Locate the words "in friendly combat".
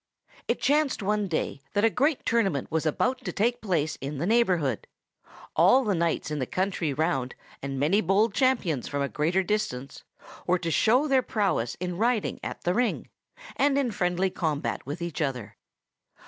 13.77-14.87